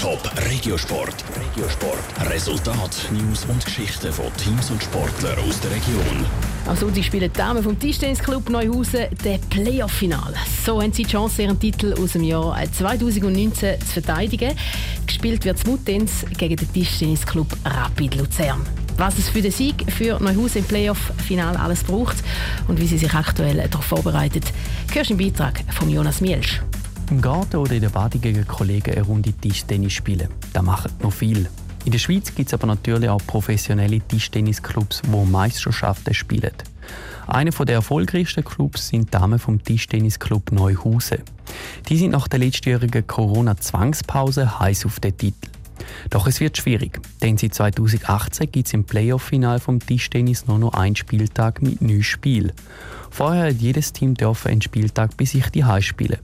[0.00, 1.14] Top Regiosport.
[1.36, 2.30] Regiosport.
[2.30, 6.24] Resultat, News und Geschichten von Teams und Sportlern aus der Region.
[6.66, 10.32] Am Sonntag spielen die Damen vom Tischtennisclub Neuhausen den Playoff-Final.
[10.64, 14.56] So haben sie die Chance, ihren Titel aus dem Jahr 2019 zu verteidigen.
[15.06, 18.62] Gespielt wird Muttenz gegen den Tischtennisclub Rapid Luzern.
[18.96, 22.16] Was es für den Sieg für Neuhausen im Playoff-Final alles braucht
[22.68, 24.44] und wie sie sich aktuell darauf vorbereitet,
[24.94, 26.62] hörst du im Beitrag von Jonas Mielsch.
[27.10, 30.28] Im Garten oder in der Bade gegen Kollegen eine Runde Tischtennis spielen.
[30.52, 31.48] Das macht noch viel.
[31.84, 36.52] In der Schweiz gibt es aber natürlich auch professionelle Tischtennisclubs, die Meisterschaften spielen.
[37.26, 41.18] Einer der erfolgreichsten Clubs sind die Damen vom Tischtennisclub Neuhausen.
[41.88, 45.48] Die sind nach der letztjährigen Corona-Zwangspause heiß auf den Titel.
[46.10, 50.74] Doch es wird schwierig, denn seit 2018 gibt es im Playoff-Final vom Tischtennis nur noch
[50.74, 52.52] einen Spieltag mit neun Spielen.
[53.10, 54.14] Vorher hat jedes Team
[54.44, 56.18] einen Spieltag bei sich die spielen.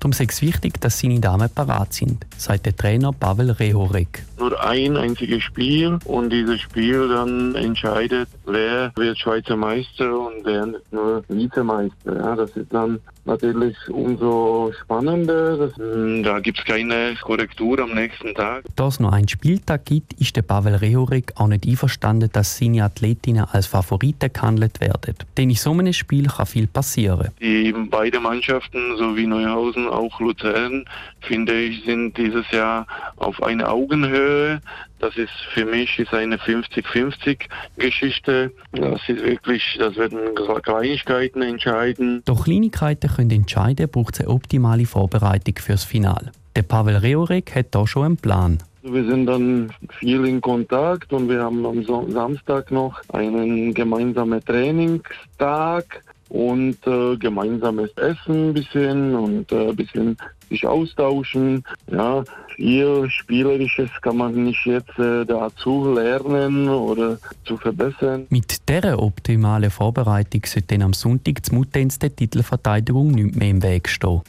[0.00, 4.24] Darum ist es wichtig, dass seine Damen parat sind, sagt der Trainer Pavel Rehorek.
[4.38, 10.66] Nur ein einziges Spiel und dieses Spiel dann entscheidet, wer wird Schweizer Meister und wer
[10.66, 12.16] nicht nur Vizemeister.
[12.16, 15.56] Ja, das ist dann natürlich umso spannender.
[15.56, 18.64] Das, hm, da gibt es keine Korrektur am nächsten Tag.
[18.76, 22.84] Da es noch einen Spieltag gibt, ist der Pavel Rehorek auch nicht einverstanden, dass seine
[22.84, 25.14] Athletinnen als Favoriten gehandelt werden.
[25.36, 27.28] Denn in so einem Spiel kann viel passieren.
[27.40, 30.84] Die beide Mannschaften, sowie Neuhausen, auch Luzern,
[31.20, 34.60] finde ich, sind dieses Jahr auf einer Augenhöhe.
[35.00, 37.40] Das ist für mich ist eine 50-50
[37.76, 38.52] Geschichte.
[38.72, 40.18] Das ist wirklich, das werden
[40.62, 42.22] Kleinigkeiten entscheiden.
[42.24, 46.32] Doch Kleinigkeiten können entscheiden, braucht es eine optimale Vorbereitung fürs Finale.
[46.56, 48.58] Der Pavel Reorek hat da schon einen Plan.
[48.82, 56.02] Wir sind dann viel in Kontakt und wir haben am Samstag noch einen gemeinsamen Trainingstag
[56.28, 60.16] und äh, gemeinsames Essen ein bisschen und äh, ein bisschen
[60.48, 61.64] sich austauschen.
[61.90, 62.24] Ja,
[62.56, 68.26] viel Spielerisches kann man nicht jetzt äh, dazu lernen oder zu verbessern.
[68.30, 73.62] Mit dieser optimalen Vorbereitung sollte dann am Sonntag zum Mutenz der Titelverteidigung nicht mehr im
[73.62, 74.22] Weg stehen.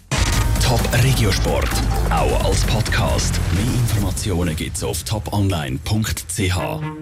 [0.64, 1.72] Top Regiosport,
[2.12, 3.40] auch als Podcast.
[3.56, 7.00] Mehr Informationen gibt's auf toponline.ch.